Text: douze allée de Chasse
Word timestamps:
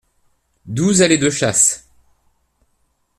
douze 0.65 1.03
allée 1.03 1.19
de 1.19 1.29
Chasse 1.29 1.87